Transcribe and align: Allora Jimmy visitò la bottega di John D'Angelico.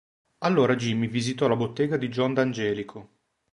Allora 0.39 0.73
Jimmy 0.75 1.07
visitò 1.07 1.47
la 1.47 1.55
bottega 1.55 1.95
di 1.95 2.07
John 2.09 2.33
D'Angelico. 2.33 3.09